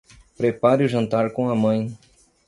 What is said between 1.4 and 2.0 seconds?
a mãe